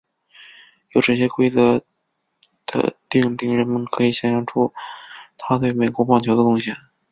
[0.93, 1.85] 由这些规则
[2.65, 4.73] 的订定人们可以想像出
[5.37, 6.73] 他对美国棒球的贡献。